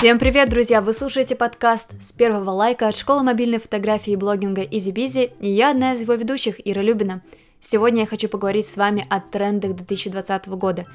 [0.00, 0.80] Всем привет, друзья!
[0.80, 5.72] Вы слушаете подкаст с первого лайка от школы мобильной фотографии и блогинга Busy, и я
[5.72, 7.20] одна из его ведущих, Ира Любина.
[7.60, 10.86] Сегодня я хочу поговорить с вами о трендах 2020 года.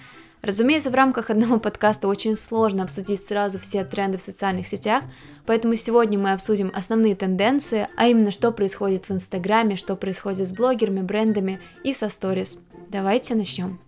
[0.42, 5.04] Разумеется, в рамках одного подкаста очень сложно обсудить сразу все тренды в социальных сетях,
[5.46, 10.52] поэтому сегодня мы обсудим основные тенденции, а именно что происходит в Инстаграме, что происходит с
[10.52, 12.60] блогерами, брендами и со сторис.
[12.90, 13.85] Давайте начнем.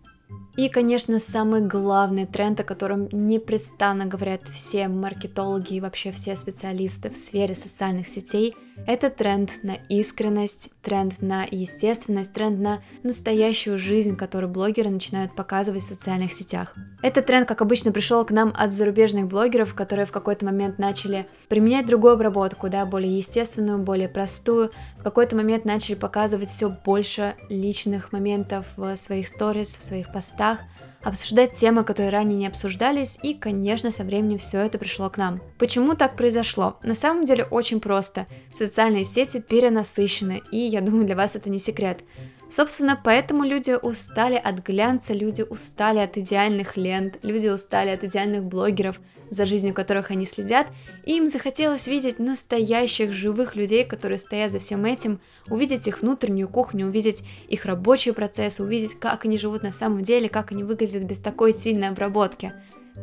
[0.57, 7.11] И, конечно, самый главный тренд, о котором непрестанно говорят все маркетологи и вообще все специалисты
[7.11, 8.55] в сфере социальных сетей,
[8.85, 15.83] это тренд на искренность, тренд на естественность, тренд на настоящую жизнь, которую блогеры начинают показывать
[15.83, 16.75] в социальных сетях.
[17.01, 21.27] Этот тренд, как обычно, пришел к нам от зарубежных блогеров, которые в какой-то момент начали
[21.47, 24.71] применять другую обработку, да, более естественную, более простую.
[24.99, 30.59] В какой-то момент начали показывать все больше личных моментов в своих сторис, в своих постах,
[31.07, 35.39] обсуждать темы, которые ранее не обсуждались, и, конечно, со временем все это пришло к нам.
[35.57, 36.77] Почему так произошло?
[36.83, 38.27] На самом деле очень просто.
[38.53, 42.01] Социальные сети перенасыщены, и я думаю, для вас это не секрет.
[42.49, 48.45] Собственно, поэтому люди устали от глянца, люди устали от идеальных лент, люди устали от идеальных
[48.45, 50.67] блогеров, за жизнью которых они следят,
[51.05, 56.47] и им захотелось видеть настоящих живых людей, которые стоят за всем этим, увидеть их внутреннюю
[56.47, 61.03] кухню, увидеть их рабочие процессы, увидеть, как они живут на самом деле, как они выглядят
[61.03, 62.53] без такой сильной обработки.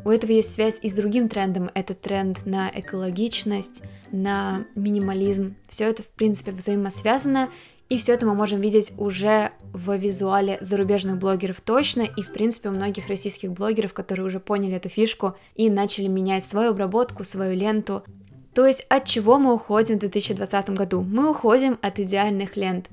[0.04, 1.70] У этого есть связь и с другим трендом.
[1.74, 5.54] Это тренд на экологичность, на минимализм.
[5.68, 7.50] Все это, в принципе, взаимосвязано,
[7.94, 12.68] и все это мы можем видеть уже в визуале зарубежных блогеров точно, и в принципе
[12.68, 17.54] у многих российских блогеров, которые уже поняли эту фишку и начали менять свою обработку, свою
[17.56, 18.02] ленту.
[18.52, 21.02] То есть от чего мы уходим в 2020 году?
[21.02, 22.88] Мы уходим от идеальных лент.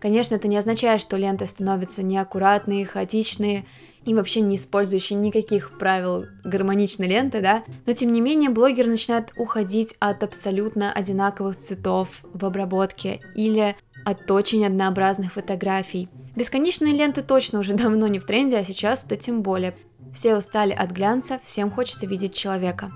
[0.00, 3.66] Конечно, это не означает, что ленты становятся неаккуратные, хаотичные
[4.04, 9.32] и вообще не использующие никаких правил гармоничной ленты, да, но тем не менее блогеры начинают
[9.36, 13.76] уходить от абсолютно одинаковых цветов в обработке или
[14.08, 16.08] от очень однообразных фотографий.
[16.34, 19.76] Бесконечные ленты точно уже давно не в тренде, а сейчас это тем более.
[20.14, 22.90] Все устали от глянца, всем хочется видеть человека.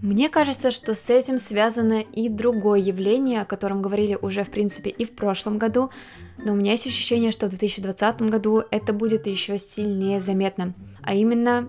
[0.00, 4.88] Мне кажется, что с этим связано и другое явление, о котором говорили уже, в принципе,
[4.88, 5.90] и в прошлом году,
[6.38, 11.14] но у меня есть ощущение, что в 2020 году это будет еще сильнее заметно, а
[11.14, 11.68] именно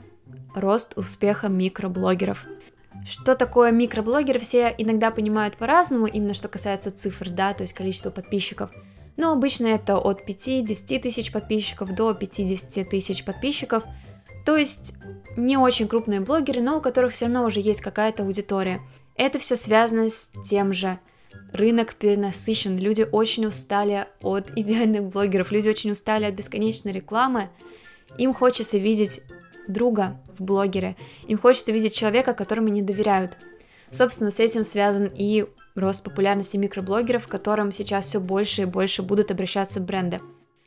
[0.56, 2.46] рост успеха микроблогеров–
[3.07, 8.09] что такое микроблогер, все иногда понимают по-разному, именно что касается цифр, да, то есть количество
[8.09, 8.69] подписчиков.
[9.16, 13.84] Но обычно это от 5-10 тысяч подписчиков до 50 тысяч подписчиков.
[14.45, 14.94] То есть
[15.35, 18.81] не очень крупные блогеры, но у которых все равно уже есть какая-то аудитория.
[19.16, 21.00] Это все связано с тем же.
[21.53, 27.50] Рынок перенасыщен, люди очень устали от идеальных блогеров, люди очень устали от бесконечной рекламы.
[28.18, 29.22] Им хочется видеть
[29.68, 30.96] друга в блогере.
[31.28, 33.38] Им хочется видеть человека, которому они доверяют.
[33.92, 35.46] Собственно, с этим связан и
[35.76, 40.20] рост популярности микроблогеров, к которым сейчас все больше и больше будут обращаться бренды.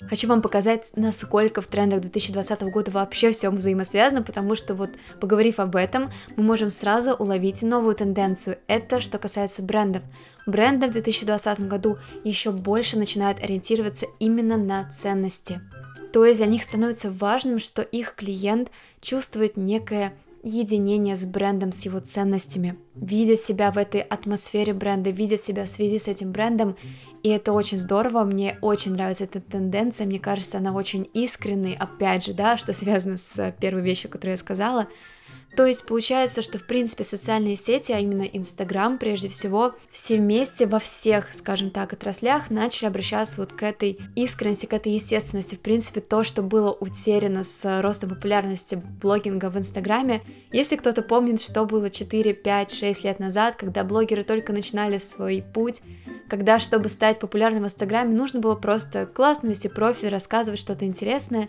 [0.08, 4.90] Хочу вам показать, насколько в трендах 2020 года вообще все взаимосвязано, потому что вот
[5.20, 8.56] поговорив об этом, мы можем сразу уловить новую тенденцию.
[8.66, 10.02] Это что касается брендов.
[10.46, 15.60] Бренды в 2020 году еще больше начинают ориентироваться именно на ценности.
[16.12, 21.84] То есть для них становится важным, что их клиент чувствует некое единение с брендом, с
[21.84, 26.76] его ценностями, видит себя в этой атмосфере бренда, видит себя в связи с этим брендом,
[27.22, 32.24] и это очень здорово, мне очень нравится эта тенденция, мне кажется, она очень искренней, опять
[32.24, 34.88] же, да, что связано с первой вещью, которую я сказала,
[35.56, 40.66] то есть получается, что в принципе социальные сети, а именно Инстаграм прежде всего, все вместе
[40.66, 45.56] во всех, скажем так, отраслях начали обращаться вот к этой искренности, к этой естественности.
[45.56, 50.22] В принципе, то, что было утеряно с ростом популярности блогинга в Инстаграме.
[50.52, 55.44] Если кто-то помнит, что было 4, 5, 6 лет назад, когда блогеры только начинали свой
[55.52, 55.82] путь,
[56.30, 61.48] когда, чтобы стать популярным в Инстаграме, нужно было просто классно вести профиль, рассказывать что-то интересное,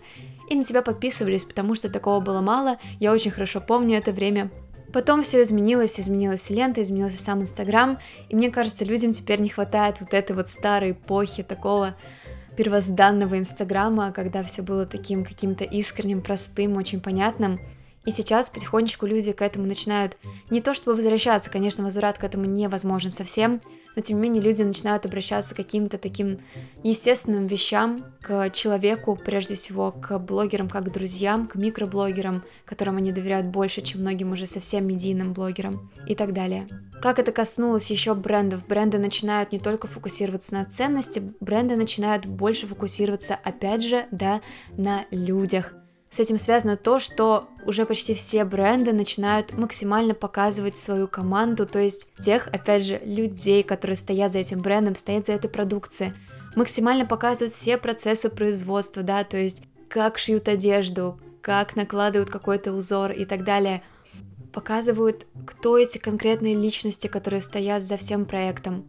[0.50, 4.50] и на тебя подписывались, потому что такого было мало, я очень хорошо помню это время.
[4.92, 7.98] Потом все изменилось, изменилась лента, изменился сам Инстаграм,
[8.28, 11.94] и мне кажется, людям теперь не хватает вот этой вот старой эпохи, такого
[12.56, 17.60] первозданного Инстаграма, когда все было таким каким-то искренним, простым, очень понятным.
[18.04, 20.18] И сейчас потихонечку люди к этому начинают
[20.50, 23.62] не то чтобы возвращаться, конечно, возврат к этому невозможен совсем,
[23.96, 26.38] но тем не менее люди начинают обращаться к каким-то таким
[26.82, 33.12] естественным вещам, к человеку, прежде всего, к блогерам, как к друзьям, к микроблогерам, которым они
[33.12, 36.68] доверяют больше, чем многим уже совсем медийным блогерам и так далее.
[37.00, 38.66] Как это коснулось еще брендов?
[38.66, 44.40] Бренды начинают не только фокусироваться на ценности, бренды начинают больше фокусироваться, опять же, да,
[44.76, 45.74] на людях.
[46.12, 51.78] С этим связано то, что уже почти все бренды начинают максимально показывать свою команду, то
[51.78, 56.12] есть тех, опять же, людей, которые стоят за этим брендом, стоят за этой продукцией.
[56.54, 63.12] Максимально показывают все процессы производства, да, то есть как шьют одежду, как накладывают какой-то узор
[63.12, 63.82] и так далее.
[64.52, 68.84] Показывают, кто эти конкретные личности, которые стоят за всем проектом.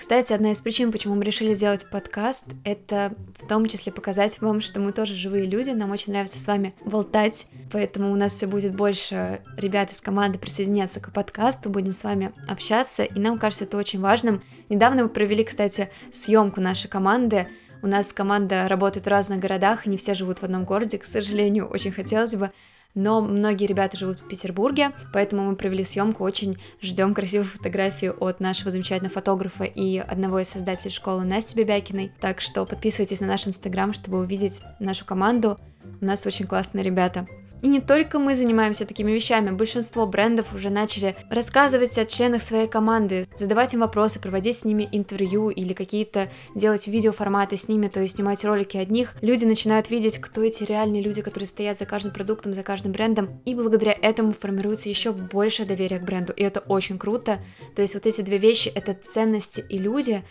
[0.00, 4.62] Кстати, одна из причин, почему мы решили сделать подкаст, это в том числе показать вам,
[4.62, 8.46] что мы тоже живые люди, нам очень нравится с вами болтать, поэтому у нас все
[8.46, 13.64] будет больше ребят из команды присоединяться к подкасту, будем с вами общаться, и нам кажется
[13.64, 14.42] это очень важным.
[14.70, 17.48] Недавно мы провели, кстати, съемку нашей команды,
[17.82, 21.68] у нас команда работает в разных городах, не все живут в одном городе, к сожалению,
[21.68, 22.50] очень хотелось бы,
[22.94, 28.40] но многие ребята живут в Петербурге, поэтому мы провели съемку, очень ждем красивых фотографий от
[28.40, 33.46] нашего замечательного фотографа и одного из создателей школы Насти Бебякиной, так что подписывайтесь на наш
[33.46, 35.58] инстаграм, чтобы увидеть нашу команду,
[36.00, 37.26] у нас очень классные ребята.
[37.62, 42.66] И не только мы занимаемся такими вещами, большинство брендов уже начали рассказывать о членах своей
[42.66, 48.00] команды, задавать им вопросы, проводить с ними интервью или какие-то делать видеоформаты с ними, то
[48.00, 49.14] есть снимать ролики от них.
[49.20, 53.40] Люди начинают видеть, кто эти реальные люди, которые стоят за каждым продуктом, за каждым брендом,
[53.44, 57.38] и благодаря этому формируется еще больше доверия к бренду, и это очень круто.
[57.76, 60.22] То есть вот эти две вещи— это ценности и люди.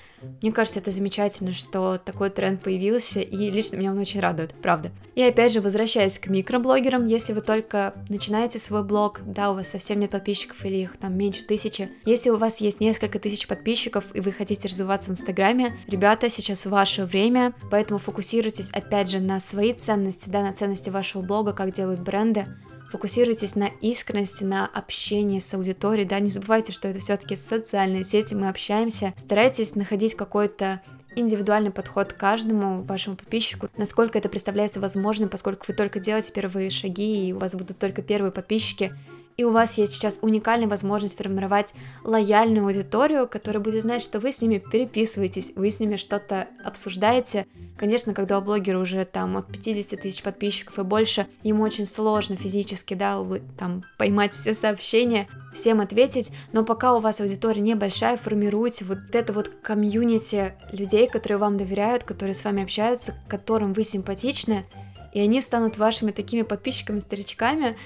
[0.41, 4.91] Мне кажется, это замечательно, что такой тренд появился, и лично меня он очень радует, правда.
[5.15, 9.67] И опять же, возвращаясь к микроблогерам, если вы только начинаете свой блог, да, у вас
[9.67, 14.05] совсем нет подписчиков или их там меньше тысячи, если у вас есть несколько тысяч подписчиков
[14.15, 19.41] и вы хотите развиваться в Инстаграме, ребята, сейчас ваше время, поэтому фокусируйтесь опять же на
[19.41, 22.47] свои ценности, да, на ценности вашего блога, как делают бренды,
[22.89, 28.33] фокусируйтесь на искренности, на общении с аудиторией, да, не забывайте, что это все-таки социальные сети,
[28.33, 30.81] мы общаемся, старайтесь находить какой-то
[31.15, 36.69] индивидуальный подход к каждому вашему подписчику, насколько это представляется возможным, поскольку вы только делаете первые
[36.69, 38.93] шаги, и у вас будут только первые подписчики,
[39.39, 44.33] и у вас есть сейчас уникальная возможность формировать лояльную аудиторию, которая будет знать, что вы
[44.33, 47.45] с ними переписываетесь, вы с ними что-то обсуждаете.
[47.77, 52.35] Конечно, когда у блогера уже там от 50 тысяч подписчиков и больше, ему очень сложно
[52.35, 53.25] физически, да,
[53.57, 59.31] там поймать все сообщения, всем ответить, но пока у вас аудитория небольшая, формируйте вот это
[59.31, 64.65] вот комьюнити людей, которые вам доверяют, которые с вами общаются, которым вы симпатичны,
[65.13, 67.77] и они станут вашими такими подписчиками-старичками,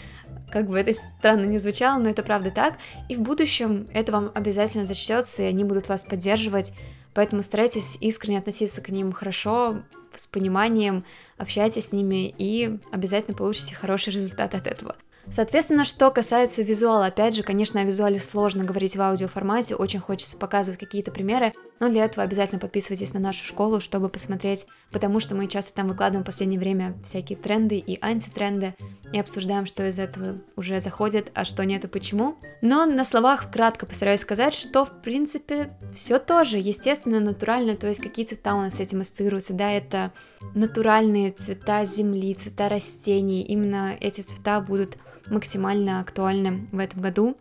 [0.53, 2.75] как бы это странно не звучало, но это правда так,
[3.09, 6.73] и в будущем это вам обязательно зачтется, и они будут вас поддерживать,
[7.15, 9.81] поэтому старайтесь искренне относиться к ним хорошо,
[10.13, 11.05] с пониманием,
[11.39, 14.95] общайтесь с ними, и обязательно получите хороший результат от этого.
[15.31, 20.37] Соответственно, что касается визуала, опять же, конечно, о визуале сложно говорить в аудиоформате, очень хочется
[20.37, 25.35] показывать какие-то примеры, но для этого обязательно подписывайтесь на нашу школу, чтобы посмотреть, потому что
[25.35, 28.75] мы часто там выкладываем в последнее время всякие тренды и антитренды,
[29.11, 32.37] и обсуждаем, что из этого уже заходит, а что нет и почему.
[32.61, 38.01] Но на словах кратко постараюсь сказать, что в принципе все тоже естественно, натурально, то есть
[38.01, 40.11] какие цвета у нас с этим ассоциируются, да, это
[40.55, 44.97] натуральные цвета земли, цвета растений, именно эти цвета будут
[45.27, 47.37] максимально актуальны в этом году.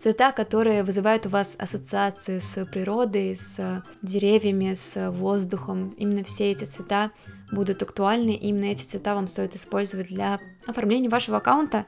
[0.00, 5.90] Цвета, которые вызывают у вас ассоциации с природой, с деревьями, с воздухом.
[5.90, 7.10] Именно все эти цвета
[7.52, 11.84] будут актуальны, именно эти цвета вам стоит использовать для оформления вашего аккаунта.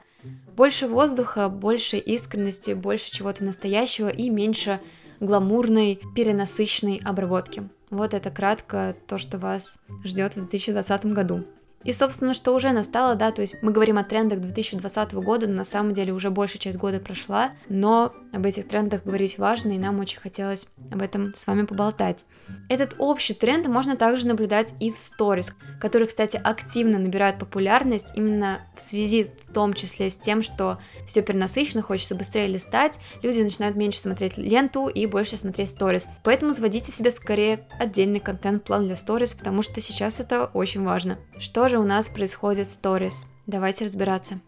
[0.55, 4.79] Больше воздуха, больше искренности, больше чего-то настоящего и меньше
[5.19, 7.67] гламурной, перенасыщенной обработки.
[7.89, 11.45] Вот это кратко то, что вас ждет в 2020 году.
[11.83, 15.57] И, собственно, что уже настало, да, то есть мы говорим о трендах 2020 года, но
[15.57, 19.77] на самом деле уже большая часть года прошла, но об этих трендах говорить важно, и
[19.77, 22.25] нам очень хотелось об этом с вами поболтать.
[22.69, 28.61] Этот общий тренд можно также наблюдать и в сторис, которые, кстати, активно набирают популярность именно
[28.75, 33.75] в связи в том числе с тем, что все перенасыщенно, хочется быстрее листать, люди начинают
[33.75, 36.09] меньше смотреть ленту и больше смотреть сторис.
[36.23, 41.19] Поэтому заводите себе скорее отдельный контент-план для сторис, потому что сейчас это очень важно.
[41.37, 43.25] Что же у нас происходит в сторис?
[43.47, 44.39] Давайте разбираться.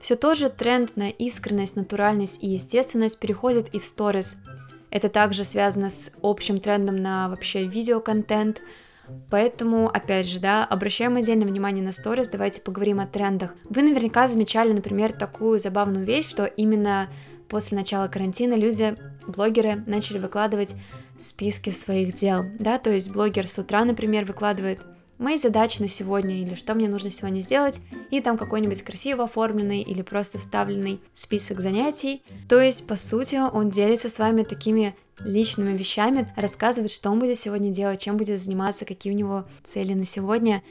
[0.00, 4.36] Все тот же тренд на искренность, натуральность и естественность переходит и в сторис.
[4.90, 8.60] Это также связано с общим трендом на вообще видеоконтент,
[9.30, 13.54] Поэтому, опять же, да, обращаем отдельное внимание на сторис, давайте поговорим о трендах.
[13.64, 17.08] Вы наверняка замечали, например, такую забавную вещь, что именно
[17.48, 20.74] после начала карантина люди, блогеры, начали выкладывать
[21.16, 24.80] списки своих дел, да, то есть блогер с утра, например, выкладывает
[25.18, 29.82] мои задачи на сегодня или что мне нужно сегодня сделать, и там какой-нибудь красиво оформленный
[29.82, 32.22] или просто вставленный список занятий.
[32.48, 37.36] То есть, по сути, он делится с вами такими личными вещами, рассказывает, что он будет
[37.36, 40.62] сегодня делать, чем будет заниматься, какие у него цели на сегодня,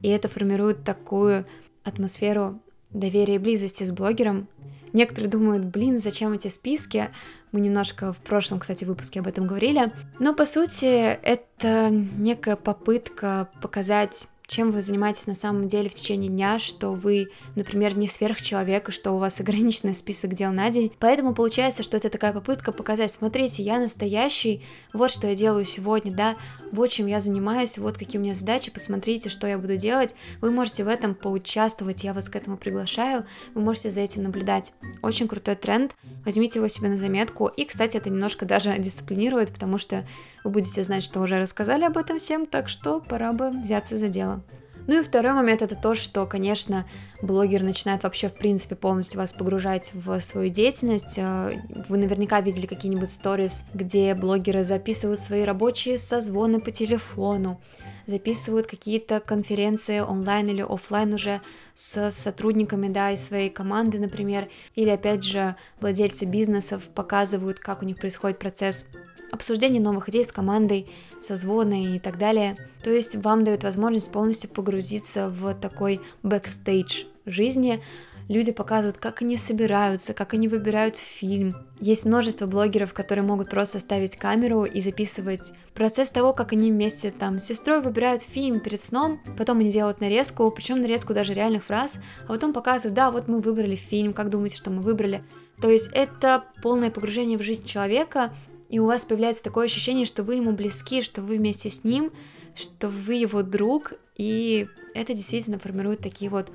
[0.00, 1.46] и это формирует такую
[1.84, 4.48] атмосферу доверия и близости с блогером.
[4.92, 7.10] Некоторые думают, блин, зачем эти списки?
[7.54, 9.92] Мы немножко в прошлом, кстати, выпуске об этом говорили.
[10.18, 16.28] Но по сути это некая попытка показать чем вы занимаетесь на самом деле в течение
[16.28, 20.92] дня, что вы, например, не сверхчеловек, и что у вас ограниченный список дел на день.
[20.98, 26.12] Поэтому получается, что это такая попытка показать, смотрите, я настоящий, вот что я делаю сегодня,
[26.12, 26.36] да,
[26.74, 30.14] вот чем я занимаюсь, вот какие у меня задачи, посмотрите, что я буду делать.
[30.40, 34.72] Вы можете в этом поучаствовать, я вас к этому приглашаю, вы можете за этим наблюдать.
[35.00, 37.46] Очень крутой тренд, возьмите его себе на заметку.
[37.46, 40.04] И, кстати, это немножко даже дисциплинирует, потому что
[40.42, 44.08] вы будете знать, что уже рассказали об этом всем, так что пора бы взяться за
[44.08, 44.42] дело.
[44.86, 46.86] Ну и второй момент это то, что, конечно,
[47.22, 51.18] блогер начинает вообще, в принципе, полностью вас погружать в свою деятельность.
[51.18, 57.62] Э, вы наверняка видели какие-нибудь сторис, где блогеры записывают свои рабочие созвоны по телефону,
[58.04, 61.40] записывают какие-то конференции онлайн или офлайн уже
[61.74, 67.86] с сотрудниками, да, из своей команды, например, или опять же владельцы бизнесов показывают, как у
[67.86, 68.86] них происходит процесс
[69.34, 70.88] обсуждение новых идей с командой,
[71.20, 72.56] созвоны и так далее.
[72.82, 77.82] То есть вам дают возможность полностью погрузиться в такой бэкстейдж жизни.
[78.28, 81.56] Люди показывают, как они собираются, как они выбирают фильм.
[81.78, 87.10] Есть множество блогеров, которые могут просто ставить камеру и записывать процесс того, как они вместе
[87.10, 91.64] там с сестрой выбирают фильм перед сном, потом они делают нарезку, причем нарезку даже реальных
[91.64, 95.22] фраз, а потом показывают, да, вот мы выбрали фильм, как думаете, что мы выбрали.
[95.60, 98.32] То есть это полное погружение в жизнь человека,
[98.68, 102.12] и у вас появляется такое ощущение, что вы ему близки, что вы вместе с ним,
[102.54, 106.50] что вы его друг, и это действительно формирует такие вот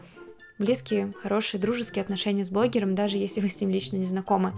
[0.58, 4.54] близкие, хорошие, дружеские отношения с блогером, даже если вы с ним лично не знакомы.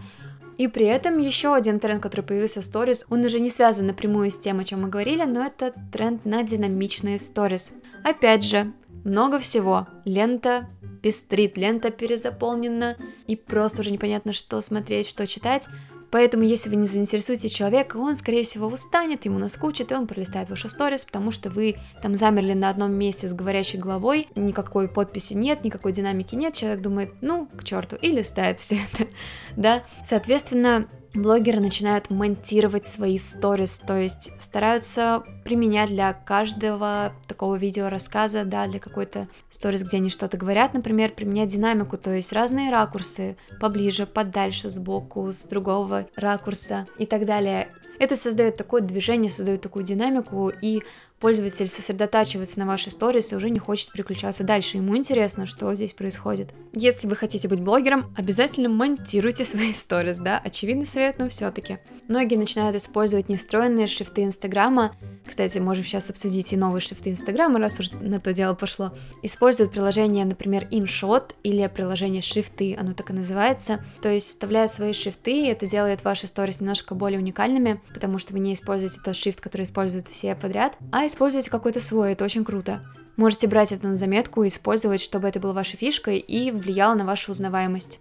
[0.58, 4.30] И при этом еще один тренд, который появился в сторис, он уже не связан напрямую
[4.30, 7.74] с тем, о чем мы говорили, но это тренд на динамичные сторис.
[8.04, 8.72] Опять же,
[9.04, 9.88] много всего.
[10.06, 10.68] Лента
[11.02, 15.68] пестрит, лента перезаполнена, и просто уже непонятно, что смотреть, что читать.
[16.12, 20.50] Поэтому, если вы не заинтересуете человека, он, скорее всего, устанет, ему наскучит, и он пролистает
[20.50, 25.34] вашу сторис, потому что вы там замерли на одном месте с говорящей головой, никакой подписи
[25.34, 29.10] нет, никакой динамики нет, человек думает, ну, к черту, и листает все это,
[29.56, 29.84] да.
[30.04, 38.46] Соответственно, блогеры начинают монтировать свои сторис, то есть стараются применять для каждого такого видео рассказа,
[38.46, 43.38] да, для какой-то сторис, где они что-то говорят, например, применять динамику, то есть разные ракурсы,
[43.60, 47.70] поближе, подальше, сбоку, с другого ракурса и так далее.
[48.00, 50.82] Это создает такое движение, создает такую динамику, и
[51.22, 54.78] пользователь сосредотачивается на вашей сторис и уже не хочет переключаться дальше.
[54.78, 56.50] Ему интересно, что здесь происходит.
[56.74, 61.78] Если вы хотите быть блогером, обязательно монтируйте свои сторис, да, очевидный совет, но все-таки.
[62.08, 64.96] Многие начинают использовать нестроенные шрифты Инстаграма.
[65.26, 68.92] Кстати, можем сейчас обсудить и новые шрифты Инстаграма, раз уж на то дело пошло.
[69.22, 73.86] Используют приложение, например, InShot или приложение шрифты, оно так и называется.
[74.02, 78.40] То есть вставляют свои шрифты, это делает ваши сторис немножко более уникальными, потому что вы
[78.40, 82.82] не используете тот шрифт, который используют все подряд, а используйте какой-то свой, это очень круто.
[83.18, 87.06] Можете брать это на заметку и использовать, чтобы это было вашей фишкой и влияло на
[87.06, 88.00] вашу узнаваемость.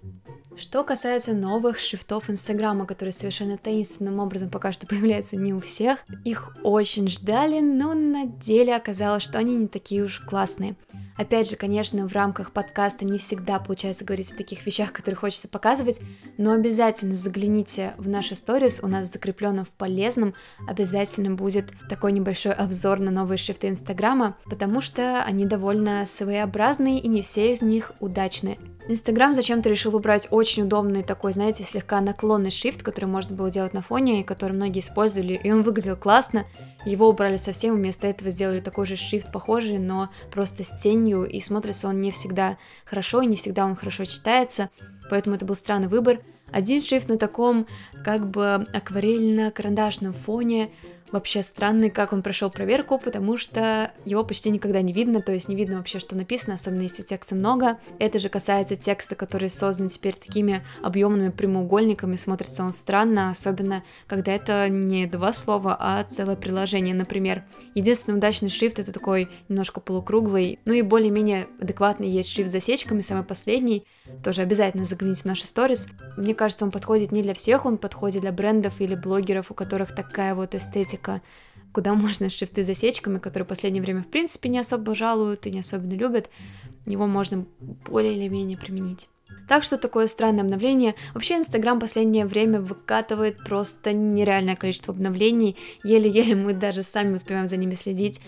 [0.60, 6.00] Что касается новых шрифтов Инстаграма, которые совершенно таинственным образом пока что появляются не у всех,
[6.22, 10.76] их очень ждали, но на деле оказалось, что они не такие уж классные.
[11.16, 15.48] Опять же, конечно, в рамках подкаста не всегда получается говорить о таких вещах, которые хочется
[15.48, 15.98] показывать,
[16.36, 20.34] но обязательно загляните в наши сторис, у нас закреплено в полезном,
[20.68, 27.08] обязательно будет такой небольшой обзор на новые шрифты Инстаграма, потому что они довольно своеобразные и
[27.08, 28.58] не все из них удачные.
[28.88, 33.72] Инстаграм зачем-то решил убрать очень удобный такой, знаете, слегка наклонный шрифт, который можно было делать
[33.72, 36.44] на фоне, и который многие использовали, и он выглядел классно.
[36.84, 41.40] Его убрали совсем, вместо этого сделали такой же шрифт похожий, но просто с тенью, и
[41.40, 44.70] смотрится он не всегда хорошо, и не всегда он хорошо читается,
[45.08, 46.20] поэтому это был странный выбор.
[46.50, 47.68] Один шрифт на таком
[48.04, 50.70] как бы акварельно-карандашном фоне,
[51.12, 55.48] вообще странный, как он прошел проверку, потому что его почти никогда не видно, то есть
[55.48, 57.78] не видно вообще, что написано, особенно если текста много.
[57.98, 64.32] Это же касается текста, который создан теперь такими объемными прямоугольниками, смотрится он странно, особенно когда
[64.32, 67.44] это не два слова, а целое приложение, например.
[67.74, 73.00] Единственный удачный шрифт это такой немножко полукруглый, ну и более-менее адекватный есть шрифт с засечками,
[73.00, 73.86] самый последний,
[74.22, 75.88] тоже обязательно загляните в наши сторис.
[76.16, 79.94] Мне кажется, он подходит не для всех, он подходит для брендов или блогеров, у которых
[79.94, 81.22] такая вот эстетика,
[81.72, 85.50] куда можно шрифты с засечками, которые в последнее время в принципе не особо жалуют и
[85.50, 86.30] не особенно любят,
[86.86, 87.44] его можно
[87.84, 89.08] более или менее применить.
[89.48, 90.94] Так что такое странное обновление.
[91.12, 95.56] Вообще Инстаграм последнее время выкатывает просто нереальное количество обновлений.
[95.82, 98.20] Еле-еле мы даже сами успеваем за ними следить.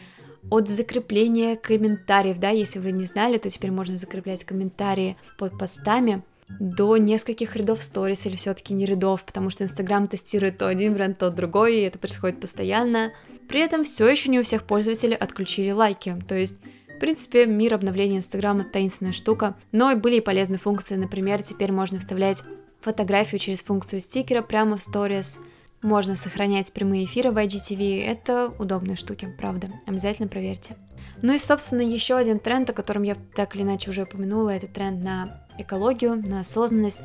[0.50, 6.22] От закрепления комментариев, да, если вы не знали, то теперь можно закреплять комментарии под постами,
[6.60, 11.18] до нескольких рядов сторис или все-таки не рядов, потому что Инстаграм тестирует то один бренд,
[11.18, 13.12] то другой, и это происходит постоянно.
[13.48, 16.58] При этом все еще не у всех пользователей отключили лайки, то есть
[16.94, 21.98] в принципе, мир обновления Инстаграма таинственная штука, но были и полезные функции, например, теперь можно
[21.98, 22.44] вставлять
[22.80, 25.38] фотографию через функцию стикера прямо в сторис,
[25.82, 30.76] можно сохранять прямые эфиры в IGTV, это удобные штуки, правда, обязательно проверьте.
[31.20, 34.66] Ну и, собственно, еще один тренд, о котором я так или иначе уже упомянула, это
[34.66, 37.02] тренд на экологию, на осознанность.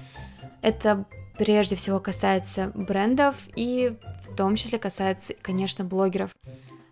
[0.62, 1.06] Это
[1.38, 6.32] прежде всего касается брендов и в том числе касается, конечно, блогеров.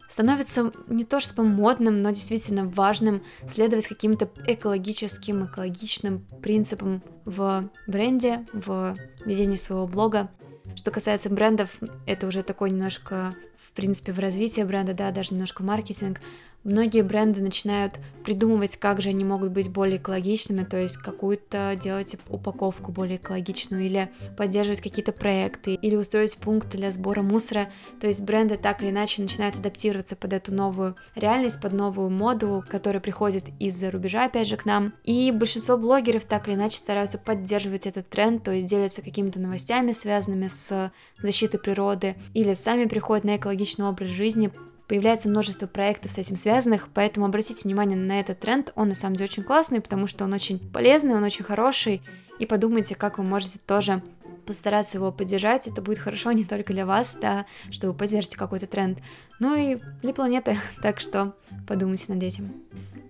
[0.08, 8.46] Становится не то чтобы модным, но действительно важным следовать каким-то экологическим, экологичным принципам в бренде,
[8.54, 10.30] в ведении своего блога.
[10.76, 15.64] Что касается брендов, это уже такой немножко, в принципе, в развитии бренда, да, даже немножко
[15.64, 16.22] маркетинг.
[16.64, 22.18] Многие бренды начинают придумывать, как же они могут быть более экологичными, то есть какую-то делать
[22.28, 27.70] упаковку более экологичную, или поддерживать какие-то проекты, или устроить пункт для сбора мусора.
[28.02, 32.66] То есть бренды так или иначе начинают адаптироваться под эту новую реальность, под новую моду,
[32.68, 34.94] которая приходит из-за рубежа, опять же, к нам.
[35.04, 39.92] И большинство блогеров так или иначе стараются поддерживать этот тренд, то есть делятся какими-то новостями,
[39.92, 40.92] связанными с
[41.22, 44.52] защитой природы, или сами приходят на экологичный образ жизни,
[44.88, 49.16] появляется множество проектов с этим связанных, поэтому обратите внимание на этот тренд, он на самом
[49.16, 52.02] деле очень классный, потому что он очень полезный, он очень хороший,
[52.40, 54.02] и подумайте, как вы можете тоже
[54.46, 58.68] постараться его поддержать, это будет хорошо не только для вас, да, что вы поддержите какой-то
[58.68, 59.00] тренд,
[59.40, 61.36] ну и для планеты, так что
[61.68, 62.54] подумайте над этим.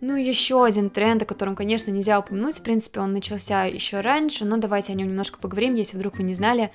[0.01, 4.01] Ну и еще один тренд, о котором, конечно, нельзя упомянуть, в принципе, он начался еще
[4.01, 6.71] раньше, но давайте о нем немножко поговорим, если вдруг вы не знали.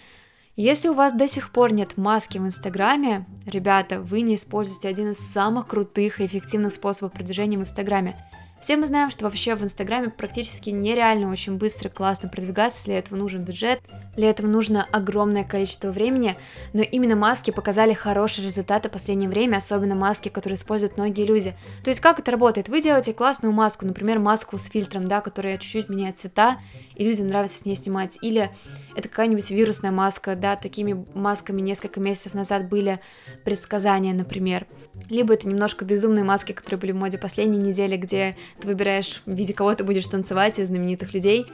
[0.62, 5.12] Если у вас до сих пор нет маски в Инстаграме, ребята, вы не используете один
[5.12, 8.29] из самых крутых и эффективных способов продвижения в Инстаграме.
[8.60, 13.16] Все мы знаем, что вообще в Инстаграме практически нереально очень быстро, классно продвигаться, для этого
[13.16, 13.80] нужен бюджет,
[14.16, 16.36] для этого нужно огромное количество времени,
[16.74, 21.54] но именно маски показали хорошие результаты в последнее время, особенно маски, которые используют многие люди.
[21.82, 22.68] То есть как это работает?
[22.68, 26.58] Вы делаете классную маску, например, маску с фильтром, да, которая чуть-чуть меняет цвета,
[26.94, 28.50] и людям нравится с ней снимать, или
[28.94, 33.00] это какая-нибудь вирусная маска, да, такими масками несколько месяцев назад были
[33.42, 34.66] предсказания, например.
[35.08, 39.32] Либо это немножко безумные маски, которые были в моде последней недели, где ты выбираешь, в
[39.32, 41.46] виде кого ты будешь танцевать из знаменитых людей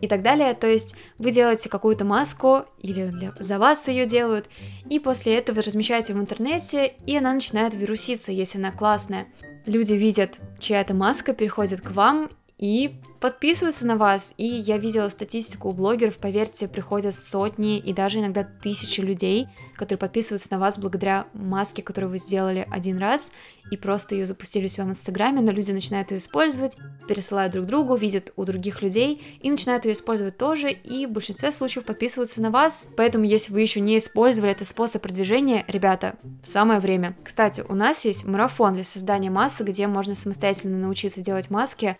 [0.00, 0.52] и так далее.
[0.54, 4.48] То есть вы делаете какую-то маску, или для, за вас ее делают,
[4.90, 9.28] и после этого размещаете в интернете, и она начинает вируситься, если она классная.
[9.64, 14.34] Люди видят, чья это маска, переходят к вам, и подписываются на вас.
[14.36, 20.00] И я видела статистику у блогеров, поверьте, приходят сотни и даже иногда тысячи людей, которые
[20.00, 23.30] подписываются на вас благодаря маске, которую вы сделали один раз,
[23.70, 27.66] и просто ее запустили у себя в Инстаграме, но люди начинают ее использовать, пересылают друг
[27.66, 32.42] другу, видят у других людей и начинают ее использовать тоже, и в большинстве случаев подписываются
[32.42, 32.88] на вас.
[32.96, 37.16] Поэтому, если вы еще не использовали этот способ продвижения, ребята, самое время.
[37.22, 41.96] Кстати, у нас есть марафон для создания масок, где можно самостоятельно научиться делать маски.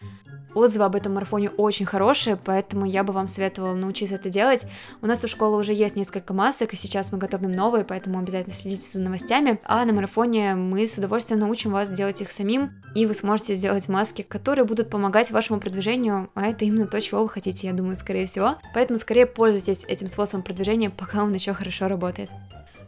[0.55, 4.66] Отзывы об этом марафоне очень хорошие, поэтому я бы вам советовала научиться это делать.
[5.01, 8.55] У нас у школы уже есть несколько масок, и сейчас мы готовим новые, поэтому обязательно
[8.55, 9.61] следите за новостями.
[9.64, 13.88] А на марафоне мы с удовольствием научим вас делать их самим, и вы сможете сделать
[13.88, 17.96] маски, которые будут помогать вашему продвижению, а это именно то, чего вы хотите, я думаю,
[17.96, 18.57] скорее всего.
[18.75, 22.31] Поэтому скорее пользуйтесь этим способом продвижения, пока он еще хорошо работает.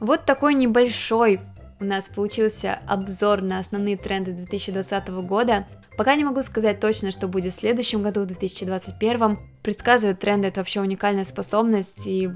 [0.00, 1.40] Вот такой небольшой
[1.80, 5.66] у нас получился обзор на основные тренды 2020 года.
[5.96, 9.38] Пока не могу сказать точно, что будет в следующем году, в 2021.
[9.62, 12.28] Предсказывать тренды— это вообще уникальная способность, и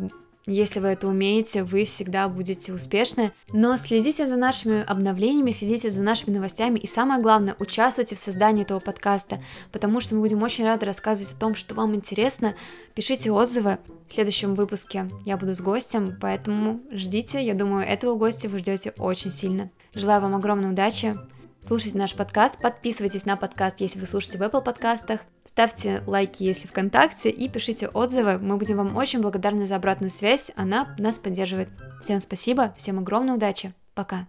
[0.47, 3.33] если вы это умеете, вы всегда будете успешны.
[3.53, 8.63] Но следите за нашими обновлениями, следите за нашими новостями и самое главное, участвуйте в создании
[8.63, 9.43] этого подкаста,
[9.73, 12.55] потому что мы будем очень рады рассказывать о том, что вам интересно.
[12.95, 13.77] Пишите отзывы.
[14.09, 17.45] В следующем выпуске я буду с гостем, поэтому ждите.
[17.45, 19.71] Я думаю, этого гостя вы ждете очень сильно.
[19.93, 21.19] Желаю вам огромной удачи.
[21.61, 26.69] Слушайте наш подкаст, подписывайтесь на подкаст, если вы слушаете в Apple подкастах, ставьте лайки, если
[26.69, 28.39] ВКонтакте, и пишите отзывы.
[28.39, 31.69] Мы будем вам очень благодарны за обратную связь, она нас поддерживает.
[32.01, 34.27] Всем спасибо, всем огромной удачи, пока!